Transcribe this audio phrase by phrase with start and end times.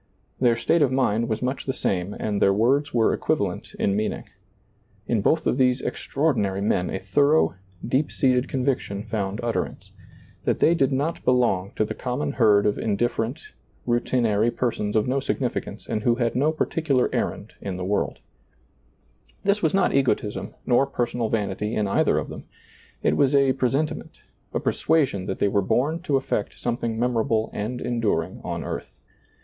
[0.39, 4.23] Their state of mind was much the same and their words were equivalent in meaning.
[5.05, 7.53] In both of these extraordinary men a thorough,
[7.87, 9.91] deep seated conviction found utterance—
[10.45, 13.41] that they did not belong to the common herd of indiffer ent,
[13.85, 18.17] routinary persons of no significance and who had no particular errand in the world.
[18.17, 22.45] ^lailizccbvGoOgle loo SEEING DARKLY This was not egotism nor personal vanity in either of them;
[23.03, 27.51] it was a presentiment, a persuasion that they were bom to effect something memo rable
[27.53, 28.91] and enduring on earth.